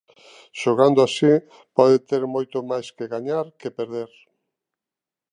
[0.61, 1.33] Xogando así
[1.77, 4.11] pode ter moito máis que gañar que perder.